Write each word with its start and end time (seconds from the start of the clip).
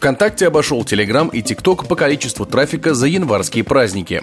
ВКонтакте 0.00 0.46
обошел 0.46 0.82
Телеграм 0.82 1.28
и 1.28 1.42
ТикТок 1.42 1.86
по 1.86 1.94
количеству 1.94 2.46
трафика 2.46 2.94
за 2.94 3.06
январские 3.06 3.64
праздники. 3.64 4.22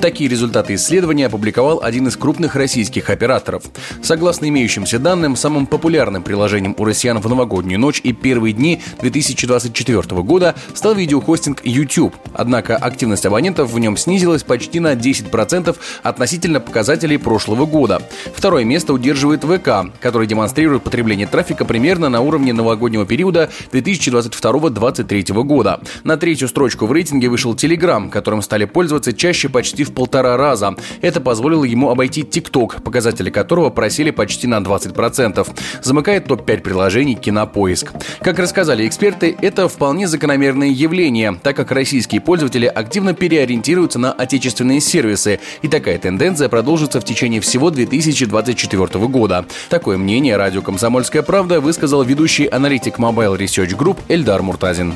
Такие 0.00 0.30
результаты 0.30 0.74
исследования 0.76 1.26
опубликовал 1.26 1.82
один 1.82 2.08
из 2.08 2.16
крупных 2.16 2.54
российских 2.56 3.10
операторов. 3.10 3.64
Согласно 4.02 4.48
имеющимся 4.48 4.98
данным, 4.98 5.36
самым 5.36 5.66
популярным 5.66 6.22
приложением 6.22 6.74
у 6.78 6.84
россиян 6.86 7.18
в 7.18 7.28
новогоднюю 7.28 7.78
ночь 7.78 8.00
и 8.02 8.14
первые 8.14 8.54
дни 8.54 8.80
2024 9.02 10.22
года 10.22 10.54
стал 10.72 10.94
видеохостинг 10.94 11.60
YouTube. 11.62 12.14
Однако 12.32 12.78
активность 12.78 13.26
абонентов 13.26 13.70
в 13.70 13.78
нем 13.78 13.98
снизилась 13.98 14.44
почти 14.44 14.80
на 14.80 14.94
10% 14.94 15.76
относительно 16.04 16.60
показателей 16.60 17.18
прошлого 17.18 17.66
года. 17.66 18.00
Второе 18.34 18.64
место 18.64 18.94
удерживает 18.94 19.44
ВК, 19.44 19.92
который 20.00 20.26
демонстрирует 20.26 20.84
потребление 20.84 21.26
трафика 21.26 21.66
примерно 21.66 22.08
на 22.08 22.22
уровне 22.22 22.54
новогоднего 22.54 23.04
периода 23.04 23.50
2022-2023 23.72 25.17
2023 25.22 25.42
года. 25.42 25.80
На 26.04 26.16
третью 26.16 26.48
строчку 26.48 26.86
в 26.86 26.92
рейтинге 26.92 27.28
вышел 27.28 27.54
Telegram, 27.54 28.08
которым 28.10 28.42
стали 28.42 28.64
пользоваться 28.64 29.12
чаще 29.12 29.48
почти 29.48 29.84
в 29.84 29.92
полтора 29.92 30.36
раза. 30.36 30.74
Это 31.00 31.20
позволило 31.20 31.64
ему 31.64 31.90
обойти 31.90 32.22
TikTok, 32.22 32.82
показатели 32.82 33.30
которого 33.30 33.70
просели 33.70 34.10
почти 34.10 34.46
на 34.46 34.58
20%. 34.58 35.46
Замыкает 35.82 36.26
топ-5 36.26 36.60
приложений 36.62 37.14
Кинопоиск. 37.16 37.92
Как 38.20 38.38
рассказали 38.38 38.86
эксперты, 38.86 39.36
это 39.40 39.68
вполне 39.68 40.08
закономерное 40.08 40.68
явление, 40.68 41.38
так 41.42 41.56
как 41.56 41.70
российские 41.72 42.20
пользователи 42.20 42.66
активно 42.66 43.14
переориентируются 43.14 43.98
на 43.98 44.12
отечественные 44.12 44.80
сервисы, 44.80 45.40
и 45.62 45.68
такая 45.68 45.98
тенденция 45.98 46.48
продолжится 46.48 47.00
в 47.00 47.04
течение 47.04 47.40
всего 47.40 47.70
2024 47.70 49.06
года. 49.06 49.46
Такое 49.68 49.96
мнение 49.98 50.36
радио 50.36 50.62
«Комсомольская 50.62 51.22
правда» 51.22 51.60
высказал 51.60 52.02
ведущий 52.02 52.46
аналитик 52.46 52.98
Mobile 52.98 53.36
Research 53.36 53.76
Group 53.76 53.98
Эльдар 54.08 54.42
Муртазин. 54.42 54.94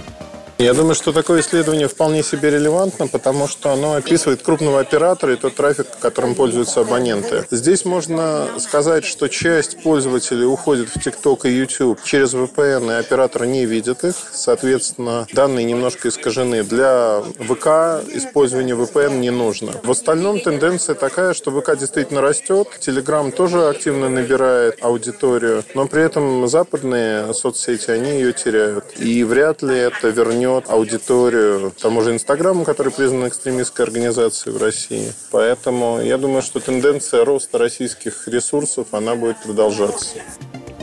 Я 0.63 0.75
думаю, 0.75 0.95
что 0.95 1.11
такое 1.13 1.41
исследование 1.41 1.89
вполне 1.89 2.23
себе 2.23 2.51
релевантно, 2.51 3.09
потому 3.09 3.49
что 3.49 3.73
оно 3.73 3.95
описывает 3.95 4.43
крупного 4.43 4.79
оператора 4.79 5.33
и 5.33 5.37
тот 5.37 5.57
трафик, 5.57 5.89
которым 6.01 6.37
пользуются 6.37 6.83
абоненты. 6.83 7.45
Здесь 7.51 7.85
можно 7.85 8.47
сказать, 8.61 9.05
что 9.05 9.27
часть 9.27 9.83
пользователей 9.83 10.47
уходит 10.47 10.89
в 10.89 10.99
TikTok 10.99 11.49
и 11.49 11.53
YouTube 11.53 12.01
через 12.05 12.35
VPN, 12.35 12.93
и 12.93 13.01
оператор 13.01 13.45
не 13.45 13.67
видит 13.67 14.05
их. 14.05 14.15
Соответственно, 14.33 15.27
данные 15.33 15.65
немножко 15.65 16.09
искажены. 16.09 16.63
Для 16.63 17.25
ВК 17.41 18.07
использование 18.15 18.77
VPN 18.77 19.19
не 19.19 19.31
нужно. 19.31 19.73
В 19.83 19.91
остальном 19.91 20.39
тенденция 20.39 20.95
такая, 20.95 21.35
что 21.35 21.51
ВК 21.51 21.77
действительно 21.77 22.21
растет, 22.21 22.69
Telegram 22.81 23.33
тоже 23.33 23.67
активно 23.67 24.09
набирает 24.09 24.79
аудиторию, 24.81 25.65
но 25.75 25.89
при 25.89 26.05
этом 26.05 26.47
западные 26.47 27.35
соцсети, 27.35 27.91
они 27.91 28.13
ее 28.13 28.33
теряют. 28.33 28.85
И 29.01 29.25
вряд 29.25 29.63
ли 29.63 29.77
это 29.77 30.07
вернет 30.11 30.52
вернет 30.53 30.71
аудиторию 30.71 31.73
тому 31.81 32.03
же 32.03 32.13
Инстаграму, 32.13 32.65
который 32.65 32.93
признан 32.93 33.29
экстремистской 33.29 33.85
организацией 33.85 34.55
в 34.55 34.63
России. 34.63 35.13
Поэтому 35.31 36.01
я 36.01 36.19
думаю, 36.19 36.43
что 36.43 36.61
тенденция 36.61 37.25
роста 37.25 37.59
российских 37.59 38.29
ресурсов, 38.29 38.89
она 38.93 39.15
будет 39.15 39.43
продолжаться. 39.43 40.19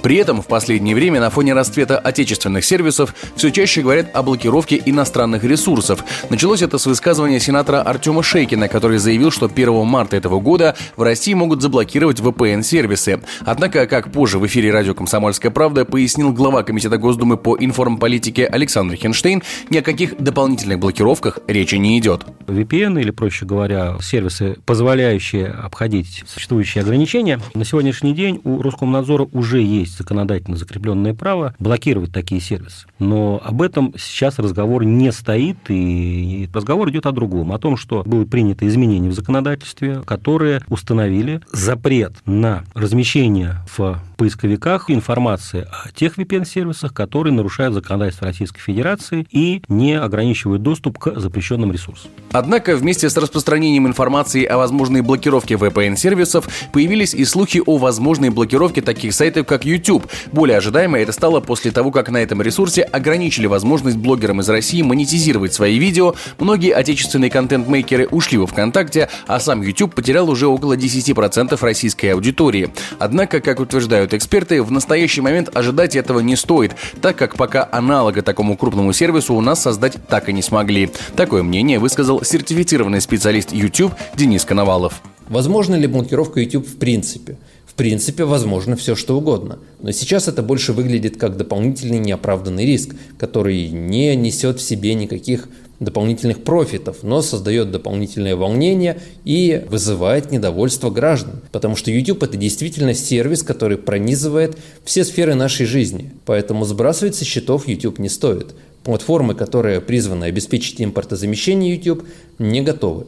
При 0.01 0.15
этом 0.15 0.41
в 0.41 0.47
последнее 0.47 0.95
время 0.95 1.19
на 1.19 1.29
фоне 1.29 1.53
расцвета 1.53 1.97
отечественных 1.97 2.63
сервисов 2.63 3.13
все 3.35 3.51
чаще 3.51 3.81
говорят 3.81 4.09
о 4.13 4.23
блокировке 4.23 4.81
иностранных 4.85 5.43
ресурсов. 5.43 6.03
Началось 6.29 6.61
это 6.61 6.77
с 6.77 6.85
высказывания 6.85 7.39
сенатора 7.39 7.81
Артема 7.81 8.23
Шейкина, 8.23 8.69
который 8.69 8.97
заявил, 8.97 9.31
что 9.31 9.47
1 9.47 9.85
марта 9.85 10.15
этого 10.15 10.39
года 10.39 10.75
в 10.95 11.01
России 11.01 11.33
могут 11.33 11.61
заблокировать 11.61 12.19
VPN-сервисы. 12.19 13.21
Однако, 13.45 13.87
как 13.87 14.11
позже 14.11 14.39
в 14.39 14.45
эфире 14.47 14.71
радио 14.71 14.93
«Комсомольская 14.93 15.51
правда» 15.51 15.85
пояснил 15.85 16.31
глава 16.31 16.63
Комитета 16.63 16.97
Госдумы 16.97 17.37
по 17.37 17.57
информполитике 17.59 18.45
Александр 18.45 18.95
Хенштейн, 18.95 19.43
ни 19.69 19.77
о 19.77 19.81
каких 19.81 20.17
дополнительных 20.17 20.79
блокировках 20.79 21.39
речи 21.47 21.75
не 21.75 21.97
идет. 21.99 22.25
VPN, 22.47 23.01
или, 23.01 23.11
проще 23.11 23.45
говоря, 23.45 23.97
сервисы, 24.01 24.57
позволяющие 24.65 25.47
обходить 25.47 26.23
существующие 26.27 26.83
ограничения, 26.83 27.39
на 27.53 27.65
сегодняшний 27.65 28.13
день 28.13 28.39
у 28.43 28.61
Роскомнадзора 28.61 29.27
уже 29.33 29.61
есть 29.61 29.88
есть 29.89 29.97
законодательно 29.97 30.55
закрепленное 30.55 31.13
право 31.13 31.55
блокировать 31.59 32.11
такие 32.11 32.39
сервисы. 32.39 32.87
Но 32.99 33.41
об 33.43 33.61
этом 33.61 33.93
сейчас 33.97 34.39
разговор 34.39 34.85
не 34.85 35.11
стоит, 35.11 35.57
и 35.69 36.49
разговор 36.53 36.89
идет 36.89 37.05
о 37.05 37.11
другом, 37.11 37.51
о 37.51 37.59
том, 37.59 37.75
что 37.75 38.03
было 38.05 38.25
принято 38.25 38.67
изменения 38.67 39.09
в 39.09 39.13
законодательстве, 39.13 40.01
которые 40.05 40.61
установили 40.67 41.41
запрет 41.51 42.13
на 42.25 42.63
размещение 42.73 43.57
в 43.75 44.01
поисковиках 44.17 44.89
информации 44.89 45.67
о 45.71 45.91
тех 45.91 46.17
VPN-сервисах, 46.17 46.93
которые 46.93 47.33
нарушают 47.33 47.73
законодательство 47.73 48.27
Российской 48.27 48.59
Федерации 48.59 49.25
и 49.31 49.63
не 49.69 49.93
ограничивают 49.97 50.61
доступ 50.61 50.99
к 50.99 51.17
запрещенным 51.17 51.71
ресурсам. 51.71 52.11
Однако 52.31 52.75
вместе 52.75 53.09
с 53.09 53.15
распространением 53.17 53.87
информации 53.87 54.43
о 54.43 54.57
возможной 54.57 55.01
блокировке 55.01 55.55
VPN-сервисов 55.55 56.49
появились 56.73 57.13
и 57.13 57.23
слухи 57.25 57.61
о 57.65 57.77
возможной 57.77 58.29
блокировке 58.29 58.81
таких 58.81 59.13
сайтов, 59.13 59.47
как 59.47 59.65
YouTube 59.65 59.78
YouTube. 59.79 60.07
Более 60.31 60.57
ожидаемо 60.57 60.99
это 60.99 61.11
стало 61.11 61.39
после 61.39 61.71
того, 61.71 61.91
как 61.91 62.09
на 62.09 62.17
этом 62.17 62.41
ресурсе 62.41 62.83
ограничили 62.83 63.47
возможность 63.47 63.97
блогерам 63.97 64.41
из 64.41 64.49
России 64.49 64.81
монетизировать 64.81 65.53
свои 65.53 65.79
видео, 65.79 66.15
многие 66.37 66.73
отечественные 66.73 67.31
контент-мейкеры 67.31 68.07
ушли 68.07 68.37
во 68.37 68.45
ВКонтакте, 68.45 69.09
а 69.27 69.39
сам 69.39 69.61
YouTube 69.61 69.95
потерял 69.95 70.29
уже 70.29 70.47
около 70.47 70.75
10% 70.75 71.57
российской 71.61 72.07
аудитории. 72.07 72.69
Однако, 72.99 73.39
как 73.39 73.59
утверждают 73.59 74.13
эксперты, 74.13 74.61
в 74.61 74.71
настоящий 74.71 75.21
момент 75.21 75.55
ожидать 75.55 75.95
этого 75.95 76.19
не 76.19 76.35
стоит, 76.35 76.75
так 77.01 77.15
как 77.15 77.35
пока 77.35 77.67
аналога 77.71 78.21
такому 78.21 78.57
крупному 78.57 78.91
сервису 78.93 79.33
у 79.33 79.41
нас 79.41 79.61
создать 79.61 79.97
так 80.07 80.29
и 80.29 80.33
не 80.33 80.41
смогли. 80.41 80.91
Такое 81.15 81.43
мнение 81.43 81.79
высказал 81.79 82.23
сертифицированный 82.23 83.01
специалист 83.01 83.53
YouTube 83.53 83.93
Денис 84.15 84.43
Коновалов. 84.43 85.01
Возможно 85.29 85.75
ли 85.75 85.85
блокировка 85.85 86.41
YouTube 86.41 86.67
в 86.67 86.77
принципе? 86.77 87.37
Принципе, 87.79 88.25
возможно 88.25 88.75
все 88.75 88.93
что 88.93 89.17
угодно. 89.17 89.59
Но 89.81 89.91
сейчас 89.91 90.27
это 90.27 90.43
больше 90.43 90.73
выглядит 90.73 91.15
как 91.15 91.37
дополнительный 91.37 91.99
неоправданный 91.99 92.65
риск, 92.65 92.93
который 93.17 93.69
не 93.69 94.17
несет 94.17 94.59
в 94.59 94.61
себе 94.61 94.95
никаких 94.95 95.47
дополнительных 95.79 96.43
профитов, 96.43 97.03
но 97.03 97.21
создает 97.21 97.71
дополнительное 97.71 98.35
волнение 98.35 98.99
и 99.23 99.63
вызывает 99.69 100.29
недовольство 100.29 100.89
граждан. 100.89 101.41
Потому 101.53 101.77
что 101.77 101.89
YouTube 101.89 102.21
это 102.21 102.35
действительно 102.35 102.93
сервис, 102.93 103.43
который 103.43 103.77
пронизывает 103.77 104.57
все 104.83 105.05
сферы 105.05 105.35
нашей 105.35 105.65
жизни. 105.65 106.11
Поэтому 106.25 106.65
сбрасывать 106.65 107.15
со 107.15 107.23
счетов 107.23 107.65
YouTube 107.69 107.99
не 107.99 108.09
стоит. 108.09 108.55
Платформы, 108.83 109.35
которые 109.35 109.79
призваны 109.79 110.25
обеспечить 110.25 110.81
импортозамещение 110.81 111.75
YouTube, 111.75 112.03
не 112.39 112.61
готовы. 112.61 113.05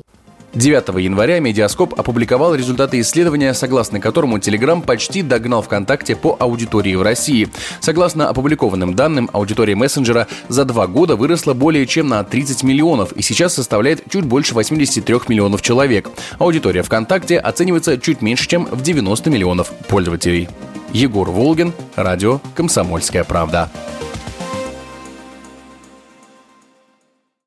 9 0.54 1.02
января 1.02 1.40
Медиаскоп 1.40 1.98
опубликовал 1.98 2.56
результаты 2.56 3.00
исследования, 3.00 3.54
согласно 3.54 4.00
которому 4.00 4.38
Telegram 4.38 4.82
почти 4.82 5.22
догнал 5.22 5.62
ВКонтакте 5.62 6.16
по 6.16 6.36
аудитории 6.38 6.96
в 6.96 7.02
России. 7.02 7.48
Согласно 7.80 8.28
опубликованным 8.28 8.94
данным, 8.94 9.30
аудитория 9.32 9.76
мессенджера 9.76 10.28
за 10.50 10.66
два 10.66 10.88
года 10.88 11.16
выросла 11.16 11.54
более 11.54 11.88
чем 11.88 12.10
на 12.10 12.24
30 12.24 12.64
миллионов 12.64 13.14
и 13.14 13.22
сейчас 13.22 13.54
составляет 13.54 14.04
чуть 14.10 14.26
больше 14.26 14.54
83 14.54 15.16
миллионов 15.30 15.62
человек. 15.62 16.10
Аудитория 16.38 16.84
ВКонтакте 16.84 17.38
оценивается 17.38 17.98
чуть 17.98 18.22
меньше, 18.22 18.48
чем 18.48 18.66
в 18.66 18.82
90 18.82 19.30
миллионов 19.30 19.72
пользователей. 19.88 20.50
Егор 20.92 21.30
Волгин, 21.30 21.72
радио 21.96 22.42
«Комсомольская 22.56 23.24
правда». 23.24 23.70